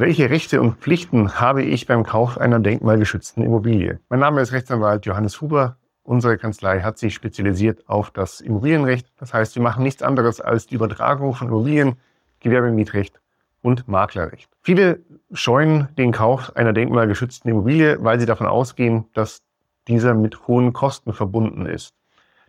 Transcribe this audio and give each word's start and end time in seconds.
Welche 0.00 0.30
Rechte 0.30 0.62
und 0.62 0.78
Pflichten 0.78 1.38
habe 1.40 1.62
ich 1.62 1.86
beim 1.86 2.04
Kauf 2.04 2.38
einer 2.38 2.58
denkmalgeschützten 2.58 3.42
Immobilie? 3.42 4.00
Mein 4.08 4.20
Name 4.20 4.40
ist 4.40 4.50
Rechtsanwalt 4.50 5.04
Johannes 5.04 5.42
Huber. 5.42 5.76
Unsere 6.04 6.38
Kanzlei 6.38 6.80
hat 6.80 6.96
sich 6.96 7.12
spezialisiert 7.12 7.86
auf 7.86 8.10
das 8.10 8.40
Immobilienrecht. 8.40 9.12
Das 9.18 9.34
heißt, 9.34 9.56
wir 9.56 9.62
machen 9.62 9.82
nichts 9.82 10.02
anderes 10.02 10.40
als 10.40 10.66
die 10.66 10.76
Übertragung 10.76 11.34
von 11.34 11.48
Immobilien, 11.48 11.96
Gewerbemietrecht 12.38 13.20
und 13.60 13.88
Maklerrecht. 13.88 14.48
Viele 14.62 15.00
scheuen 15.34 15.88
den 15.98 16.12
Kauf 16.12 16.56
einer 16.56 16.72
denkmalgeschützten 16.72 17.50
Immobilie, 17.50 18.02
weil 18.02 18.18
sie 18.18 18.24
davon 18.24 18.46
ausgehen, 18.46 19.04
dass 19.12 19.42
dieser 19.86 20.14
mit 20.14 20.48
hohen 20.48 20.72
Kosten 20.72 21.12
verbunden 21.12 21.66
ist. 21.66 21.92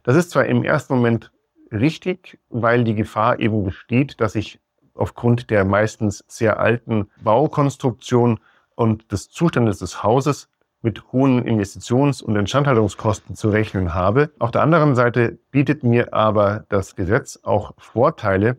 Das 0.04 0.16
ist 0.16 0.32
zwar 0.32 0.46
im 0.46 0.64
ersten 0.64 0.94
Moment 0.96 1.34
richtig, 1.70 2.40
weil 2.48 2.86
die 2.86 2.96
Gefahr 2.96 3.40
eben 3.40 3.66
besteht, 3.66 4.22
dass 4.22 4.36
ich 4.36 4.62
aufgrund 5.02 5.50
der 5.50 5.66
meistens 5.66 6.24
sehr 6.28 6.60
alten 6.60 7.10
Baukonstruktion 7.24 8.40
und 8.76 9.12
des 9.12 9.30
Zustandes 9.30 9.80
des 9.80 10.04
Hauses 10.04 10.48
mit 10.82 11.12
hohen 11.12 11.44
Investitions- 11.46 12.24
und 12.24 12.36
Instandhaltungskosten 12.36 13.36
zu 13.36 13.50
rechnen 13.50 13.94
habe. 13.94 14.32
Auf 14.40 14.52
der 14.52 14.62
anderen 14.62 14.96
Seite 14.96 15.38
bietet 15.52 15.84
mir 15.84 16.14
aber 16.14 16.66
das 16.70 16.96
Gesetz 16.96 17.40
auch 17.44 17.74
Vorteile, 17.78 18.58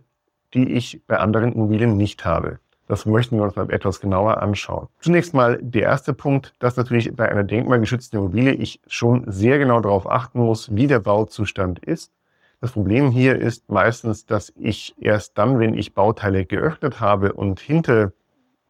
die 0.54 0.72
ich 0.72 1.00
bei 1.06 1.18
anderen 1.18 1.52
Immobilien 1.52 1.96
nicht 1.96 2.24
habe. 2.24 2.58
Das 2.88 3.06
möchten 3.06 3.36
wir 3.36 3.44
uns 3.44 3.56
mal 3.56 3.70
etwas 3.70 4.00
genauer 4.00 4.42
anschauen. 4.42 4.88
Zunächst 5.00 5.32
mal 5.34 5.58
der 5.62 5.82
erste 5.82 6.12
Punkt, 6.12 6.52
dass 6.58 6.76
natürlich 6.76 7.14
bei 7.16 7.28
einer 7.28 7.44
denkmalgeschützten 7.44 8.18
Immobilie 8.18 8.52
ich 8.52 8.80
schon 8.86 9.24
sehr 9.28 9.58
genau 9.58 9.80
darauf 9.80 10.10
achten 10.10 10.40
muss, 10.40 10.74
wie 10.74 10.86
der 10.86 10.98
Bauzustand 10.98 11.78
ist. 11.78 12.12
Das 12.62 12.70
Problem 12.70 13.10
hier 13.10 13.40
ist 13.40 13.68
meistens, 13.72 14.24
dass 14.24 14.52
ich 14.54 14.94
erst 15.00 15.36
dann, 15.36 15.58
wenn 15.58 15.74
ich 15.74 15.94
Bauteile 15.94 16.46
geöffnet 16.46 17.00
habe 17.00 17.32
und 17.32 17.58
hinter 17.58 18.12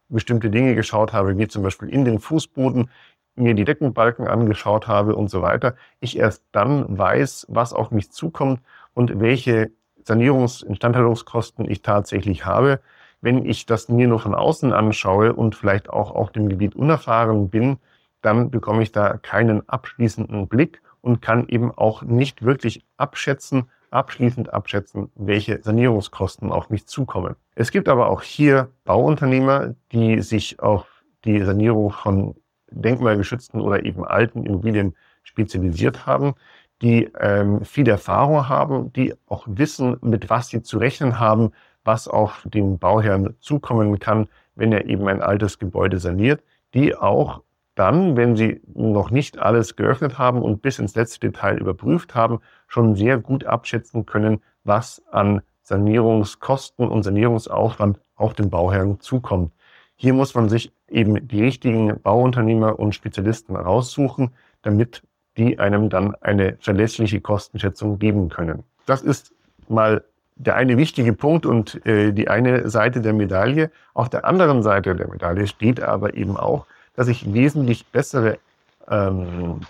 bestimmte 0.09 0.49
Dinge 0.49 0.73
geschaut 0.73 1.13
habe, 1.13 1.37
wie 1.37 1.47
zum 1.47 1.61
Beispiel 1.61 1.89
in 1.89 2.03
den 2.03 2.17
Fußboden, 2.17 2.89
mir 3.35 3.53
die 3.53 3.65
Deckenbalken 3.65 4.27
angeschaut 4.27 4.87
habe 4.87 5.15
und 5.15 5.29
so 5.29 5.43
weiter, 5.43 5.75
ich 5.99 6.17
erst 6.17 6.43
dann 6.51 6.97
weiß, 6.97 7.45
was 7.49 7.71
auf 7.71 7.91
mich 7.91 8.11
zukommt 8.11 8.61
und 8.95 9.19
welche 9.19 9.69
Sanierungs-, 10.03 10.65
Instandhaltungskosten 10.65 11.69
ich 11.69 11.83
tatsächlich 11.83 12.47
habe. 12.47 12.79
Wenn 13.21 13.45
ich 13.45 13.67
das 13.67 13.89
mir 13.89 14.07
nur 14.07 14.19
von 14.19 14.33
außen 14.33 14.73
anschaue 14.73 15.33
und 15.33 15.53
vielleicht 15.53 15.91
auch 15.91 16.09
auf 16.09 16.31
dem 16.31 16.49
Gebiet 16.49 16.75
unerfahren 16.75 17.49
bin, 17.49 17.77
dann 18.23 18.49
bekomme 18.49 18.81
ich 18.81 18.91
da 18.91 19.17
keinen 19.17 19.69
abschließenden 19.69 20.47
Blick 20.47 20.81
und 21.01 21.21
kann 21.21 21.47
eben 21.47 21.71
auch 21.71 22.01
nicht 22.01 22.43
wirklich 22.43 22.83
abschätzen, 22.97 23.69
abschließend 23.93 24.53
abschätzen, 24.53 25.11
welche 25.15 25.61
Sanierungskosten 25.61 26.51
auf 26.51 26.69
mich 26.69 26.87
zukommen. 26.87 27.35
Es 27.55 27.71
gibt 27.71 27.87
aber 27.87 28.09
auch 28.09 28.21
hier 28.21 28.69
Bauunternehmer, 28.85 29.75
die 29.91 30.21
sich 30.21 30.59
auf 30.59 30.87
die 31.25 31.41
Sanierung 31.41 31.91
von 31.91 32.35
denkmalgeschützten 32.71 33.61
oder 33.61 33.85
eben 33.85 34.03
alten 34.03 34.45
Immobilien 34.45 34.95
spezialisiert 35.23 36.05
haben, 36.05 36.33
die 36.81 37.09
ähm, 37.19 37.63
viel 37.63 37.87
Erfahrung 37.87 38.49
haben, 38.49 38.91
die 38.93 39.13
auch 39.27 39.45
wissen, 39.47 39.97
mit 40.01 40.29
was 40.29 40.49
sie 40.49 40.63
zu 40.63 40.77
rechnen 40.79 41.19
haben, 41.19 41.51
was 41.85 42.07
auf 42.07 42.45
den 42.45 42.79
Bauherrn 42.79 43.35
zukommen 43.39 43.99
kann, 43.99 44.27
wenn 44.55 44.71
er 44.71 44.85
eben 44.85 45.07
ein 45.07 45.21
altes 45.21 45.59
Gebäude 45.59 45.99
saniert, 45.99 46.43
die 46.73 46.95
auch 46.95 47.41
dann, 47.75 48.15
wenn 48.15 48.35
sie 48.35 48.61
noch 48.73 49.09
nicht 49.09 49.39
alles 49.39 49.75
geöffnet 49.75 50.17
haben 50.17 50.41
und 50.41 50.61
bis 50.61 50.79
ins 50.79 50.95
letzte 50.95 51.31
Detail 51.31 51.57
überprüft 51.57 52.13
haben, 52.15 52.39
schon 52.67 52.95
sehr 52.95 53.17
gut 53.17 53.45
abschätzen 53.45 54.05
können, 54.05 54.41
was 54.63 55.01
an 55.11 55.41
Sanierungskosten 55.63 56.87
und 56.87 57.03
Sanierungsaufwand 57.03 57.99
auf 58.15 58.33
den 58.33 58.49
Bauherrn 58.49 58.99
zukommt. 58.99 59.53
Hier 59.95 60.13
muss 60.13 60.35
man 60.35 60.49
sich 60.49 60.71
eben 60.89 61.27
die 61.27 61.41
richtigen 61.41 61.99
Bauunternehmer 62.01 62.79
und 62.79 62.93
Spezialisten 62.93 63.55
raussuchen, 63.55 64.31
damit 64.61 65.03
die 65.37 65.59
einem 65.59 65.89
dann 65.89 66.15
eine 66.15 66.57
verlässliche 66.59 67.21
Kostenschätzung 67.21 67.97
geben 67.99 68.29
können. 68.29 68.63
Das 68.85 69.01
ist 69.01 69.33
mal 69.67 70.03
der 70.35 70.55
eine 70.55 70.77
wichtige 70.77 71.13
Punkt 71.13 71.45
und 71.45 71.85
äh, 71.85 72.11
die 72.11 72.27
eine 72.27 72.69
Seite 72.69 73.01
der 73.01 73.13
Medaille. 73.13 73.71
Auf 73.93 74.09
der 74.09 74.25
anderen 74.25 74.63
Seite 74.63 74.95
der 74.95 75.07
Medaille 75.07 75.47
steht 75.47 75.81
aber 75.81 76.15
eben 76.15 76.37
auch, 76.37 76.65
dass 76.95 77.07
ich 77.07 77.33
wesentlich 77.33 77.85
bessere, 77.87 78.39
ähm, 78.87 79.61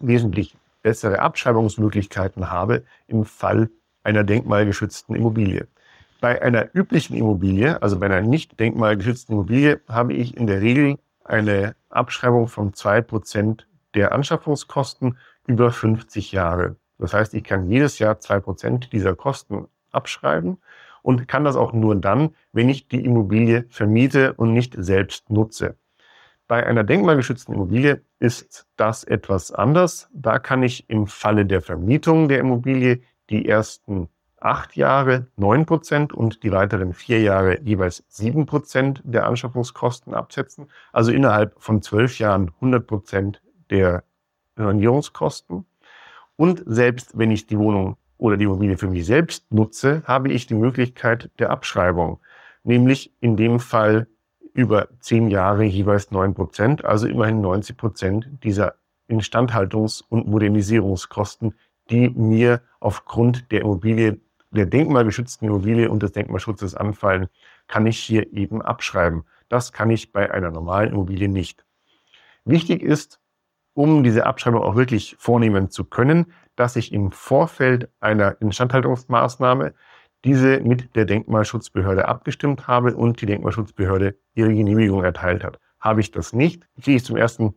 wesentlich 0.00 0.56
bessere 0.82 1.20
Abschreibungsmöglichkeiten 1.20 2.50
habe 2.50 2.84
im 3.06 3.24
Fall 3.24 3.70
einer 4.02 4.24
denkmalgeschützten 4.24 5.14
Immobilie. 5.14 5.66
Bei 6.20 6.42
einer 6.42 6.74
üblichen 6.74 7.16
Immobilie, 7.16 7.80
also 7.82 7.98
bei 7.98 8.06
einer 8.06 8.22
nicht 8.22 8.58
denkmalgeschützten 8.60 9.34
Immobilie, 9.34 9.80
habe 9.88 10.12
ich 10.12 10.36
in 10.36 10.46
der 10.46 10.60
Regel 10.60 10.98
eine 11.24 11.74
Abschreibung 11.88 12.48
von 12.48 12.74
zwei 12.74 13.00
Prozent 13.00 13.66
der 13.94 14.12
Anschaffungskosten 14.12 15.18
über 15.46 15.70
50 15.70 16.32
Jahre. 16.32 16.76
Das 16.98 17.14
heißt, 17.14 17.34
ich 17.34 17.44
kann 17.44 17.70
jedes 17.70 17.98
Jahr 17.98 18.20
zwei 18.20 18.40
Prozent 18.40 18.92
dieser 18.92 19.16
Kosten 19.16 19.66
abschreiben 19.90 20.58
und 21.02 21.26
kann 21.28 21.44
das 21.44 21.56
auch 21.56 21.72
nur 21.72 21.96
dann, 21.96 22.34
wenn 22.52 22.68
ich 22.68 22.88
die 22.88 23.04
Immobilie 23.04 23.64
vermiete 23.70 24.34
und 24.34 24.52
nicht 24.52 24.74
selbst 24.78 25.30
nutze. 25.30 25.76
Bei 26.50 26.66
einer 26.66 26.82
denkmalgeschützten 26.82 27.54
Immobilie 27.54 28.02
ist 28.18 28.66
das 28.74 29.04
etwas 29.04 29.52
anders. 29.52 30.10
Da 30.12 30.40
kann 30.40 30.64
ich 30.64 30.90
im 30.90 31.06
Falle 31.06 31.46
der 31.46 31.62
Vermietung 31.62 32.28
der 32.28 32.40
Immobilie 32.40 33.02
die 33.30 33.48
ersten 33.48 34.08
acht 34.40 34.74
Jahre 34.74 35.28
neun 35.36 35.64
Prozent 35.64 36.12
und 36.12 36.42
die 36.42 36.50
weiteren 36.50 36.92
vier 36.92 37.20
Jahre 37.20 37.60
jeweils 37.60 38.04
sieben 38.08 38.46
Prozent 38.46 39.00
der 39.04 39.26
Anschaffungskosten 39.26 40.12
absetzen. 40.12 40.66
Also 40.92 41.12
innerhalb 41.12 41.54
von 41.62 41.82
zwölf 41.82 42.18
Jahren 42.18 42.50
100 42.56 42.84
Prozent 42.84 43.42
der 43.70 44.02
Sanierungskosten. 44.56 45.66
Und 46.34 46.64
selbst 46.66 47.16
wenn 47.16 47.30
ich 47.30 47.46
die 47.46 47.58
Wohnung 47.58 47.96
oder 48.18 48.36
die 48.36 48.46
Immobilie 48.46 48.76
für 48.76 48.88
mich 48.88 49.06
selbst 49.06 49.52
nutze, 49.52 50.02
habe 50.04 50.32
ich 50.32 50.48
die 50.48 50.54
Möglichkeit 50.54 51.30
der 51.38 51.50
Abschreibung. 51.50 52.18
Nämlich 52.64 53.14
in 53.20 53.36
dem 53.36 53.60
Fall 53.60 54.08
über 54.54 54.88
zehn 55.00 55.28
Jahre 55.28 55.64
jeweils 55.64 56.10
neun 56.10 56.34
Prozent, 56.34 56.84
also 56.84 57.06
immerhin 57.06 57.40
90 57.40 57.76
Prozent 57.76 58.28
dieser 58.42 58.74
Instandhaltungs- 59.08 60.02
und 60.08 60.28
Modernisierungskosten, 60.28 61.54
die 61.90 62.10
mir 62.10 62.62
aufgrund 62.78 63.50
der 63.50 63.62
Immobilie 63.62 64.20
der 64.52 64.66
denkmalgeschützten 64.66 65.46
Immobilie 65.46 65.90
und 65.90 66.02
des 66.02 66.12
Denkmalschutzes 66.12 66.74
anfallen, 66.74 67.28
kann 67.68 67.86
ich 67.86 67.98
hier 67.98 68.32
eben 68.32 68.62
abschreiben. 68.62 69.24
Das 69.48 69.72
kann 69.72 69.90
ich 69.90 70.12
bei 70.12 70.30
einer 70.30 70.50
normalen 70.50 70.92
Immobilie 70.92 71.28
nicht. 71.28 71.64
Wichtig 72.44 72.82
ist, 72.82 73.20
um 73.74 74.02
diese 74.02 74.26
Abschreibung 74.26 74.62
auch 74.62 74.74
wirklich 74.74 75.16
vornehmen 75.18 75.70
zu 75.70 75.84
können, 75.84 76.32
dass 76.56 76.76
ich 76.76 76.92
im 76.92 77.12
Vorfeld 77.12 77.88
einer 78.00 78.40
Instandhaltungsmaßnahme 78.40 79.74
diese 80.24 80.60
mit 80.60 80.94
der 80.96 81.04
Denkmalschutzbehörde 81.04 82.06
abgestimmt 82.06 82.66
habe 82.66 82.94
und 82.94 83.20
die 83.20 83.26
Denkmalschutzbehörde 83.26 84.16
ihre 84.34 84.54
Genehmigung 84.54 85.02
erteilt 85.02 85.44
hat. 85.44 85.58
Habe 85.80 86.00
ich 86.00 86.10
das 86.10 86.32
nicht, 86.32 86.66
kriege 86.82 86.96
ich 86.96 87.04
zum 87.04 87.16
ersten 87.16 87.54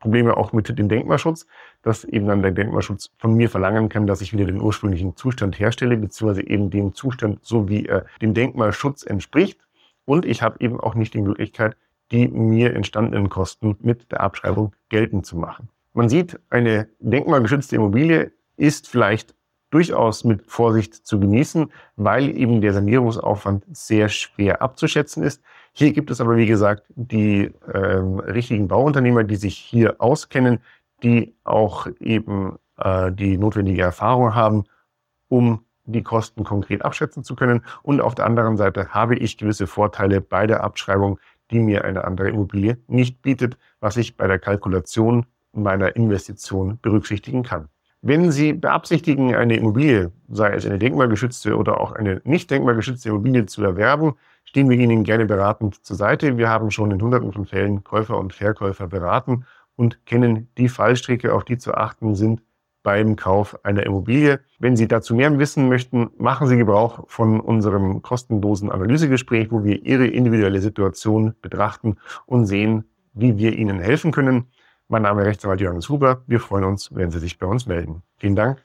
Probleme 0.00 0.36
auch 0.36 0.52
mit 0.52 0.76
dem 0.76 0.88
Denkmalschutz, 0.88 1.46
dass 1.82 2.04
eben 2.04 2.26
dann 2.26 2.42
der 2.42 2.50
Denkmalschutz 2.50 3.10
von 3.16 3.34
mir 3.34 3.48
verlangen 3.48 3.88
kann, 3.88 4.06
dass 4.06 4.20
ich 4.20 4.34
wieder 4.34 4.44
den 4.44 4.60
ursprünglichen 4.60 5.16
Zustand 5.16 5.58
herstelle, 5.58 5.96
beziehungsweise 5.96 6.46
eben 6.46 6.68
den 6.68 6.92
Zustand, 6.92 7.38
so 7.42 7.68
wie 7.70 7.86
er 7.86 8.04
dem 8.20 8.34
Denkmalschutz 8.34 9.04
entspricht. 9.04 9.60
Und 10.04 10.26
ich 10.26 10.42
habe 10.42 10.60
eben 10.60 10.78
auch 10.78 10.94
nicht 10.94 11.14
die 11.14 11.22
Möglichkeit, 11.22 11.76
die 12.12 12.28
mir 12.28 12.74
entstandenen 12.74 13.30
Kosten 13.30 13.76
mit 13.80 14.12
der 14.12 14.20
Abschreibung 14.20 14.74
geltend 14.90 15.24
zu 15.24 15.38
machen. 15.38 15.70
Man 15.94 16.10
sieht, 16.10 16.38
eine 16.50 16.88
denkmalgeschützte 16.98 17.76
Immobilie 17.76 18.32
ist 18.56 18.88
vielleicht 18.88 19.34
durchaus 19.74 20.22
mit 20.22 20.44
Vorsicht 20.46 20.94
zu 20.94 21.18
genießen, 21.18 21.70
weil 21.96 22.30
eben 22.36 22.60
der 22.60 22.72
Sanierungsaufwand 22.72 23.64
sehr 23.72 24.08
schwer 24.08 24.62
abzuschätzen 24.62 25.24
ist. 25.24 25.42
Hier 25.72 25.92
gibt 25.92 26.12
es 26.12 26.20
aber, 26.20 26.36
wie 26.36 26.46
gesagt, 26.46 26.84
die 26.94 27.50
ähm, 27.72 28.20
richtigen 28.20 28.68
Bauunternehmer, 28.68 29.24
die 29.24 29.34
sich 29.34 29.56
hier 29.56 30.00
auskennen, 30.00 30.60
die 31.02 31.34
auch 31.42 31.88
eben 31.98 32.56
äh, 32.78 33.10
die 33.10 33.36
notwendige 33.36 33.82
Erfahrung 33.82 34.36
haben, 34.36 34.64
um 35.28 35.64
die 35.86 36.04
Kosten 36.04 36.44
konkret 36.44 36.84
abschätzen 36.84 37.24
zu 37.24 37.34
können. 37.34 37.64
Und 37.82 38.00
auf 38.00 38.14
der 38.14 38.26
anderen 38.26 38.56
Seite 38.56 38.90
habe 38.90 39.16
ich 39.16 39.38
gewisse 39.38 39.66
Vorteile 39.66 40.20
bei 40.20 40.46
der 40.46 40.62
Abschreibung, 40.62 41.18
die 41.50 41.58
mir 41.58 41.84
eine 41.84 42.04
andere 42.04 42.28
Immobilie 42.28 42.78
nicht 42.86 43.22
bietet, 43.22 43.58
was 43.80 43.96
ich 43.96 44.16
bei 44.16 44.28
der 44.28 44.38
Kalkulation 44.38 45.26
meiner 45.52 45.96
Investition 45.96 46.78
berücksichtigen 46.80 47.42
kann. 47.42 47.68
Wenn 48.06 48.30
Sie 48.30 48.52
beabsichtigen, 48.52 49.34
eine 49.34 49.56
Immobilie, 49.56 50.12
sei 50.28 50.52
es 50.52 50.66
eine 50.66 50.78
denkmalgeschützte 50.78 51.56
oder 51.56 51.80
auch 51.80 51.92
eine 51.92 52.20
nicht 52.24 52.50
denkmalgeschützte 52.50 53.08
Immobilie 53.08 53.46
zu 53.46 53.64
erwerben, 53.64 54.12
stehen 54.44 54.68
wir 54.68 54.76
Ihnen 54.76 55.04
gerne 55.04 55.24
beratend 55.24 55.82
zur 55.82 55.96
Seite. 55.96 56.36
Wir 56.36 56.50
haben 56.50 56.70
schon 56.70 56.90
in 56.90 57.00
hunderten 57.00 57.32
von 57.32 57.46
Fällen 57.46 57.82
Käufer 57.82 58.18
und 58.18 58.34
Verkäufer 58.34 58.88
beraten 58.88 59.46
und 59.76 60.04
kennen 60.04 60.50
die 60.58 60.68
Fallstricke, 60.68 61.32
auf 61.32 61.44
die 61.44 61.56
zu 61.56 61.72
achten 61.72 62.14
sind, 62.14 62.42
beim 62.82 63.16
Kauf 63.16 63.58
einer 63.64 63.86
Immobilie. 63.86 64.40
Wenn 64.58 64.76
Sie 64.76 64.86
dazu 64.86 65.14
mehr 65.14 65.38
wissen 65.38 65.70
möchten, 65.70 66.10
machen 66.18 66.46
Sie 66.46 66.58
Gebrauch 66.58 67.04
von 67.08 67.40
unserem 67.40 68.02
kostenlosen 68.02 68.70
Analysegespräch, 68.70 69.50
wo 69.50 69.64
wir 69.64 69.82
Ihre 69.82 70.06
individuelle 70.06 70.60
Situation 70.60 71.32
betrachten 71.40 71.96
und 72.26 72.44
sehen, 72.44 72.84
wie 73.14 73.38
wir 73.38 73.56
Ihnen 73.56 73.78
helfen 73.78 74.12
können. 74.12 74.48
Mein 74.88 75.02
Name 75.02 75.22
ist 75.22 75.28
Rechtsanwalt 75.28 75.60
Johannes 75.60 75.88
Huber. 75.88 76.22
Wir 76.26 76.40
freuen 76.40 76.64
uns, 76.64 76.94
wenn 76.94 77.10
Sie 77.10 77.18
sich 77.18 77.38
bei 77.38 77.46
uns 77.46 77.66
melden. 77.66 78.02
Vielen 78.18 78.36
Dank. 78.36 78.64